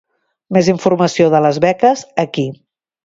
Més 0.57 0.69
informació 0.73 1.27
de 1.35 1.41
les 1.47 1.59
beques 1.67 2.03
aquí. 2.25 2.47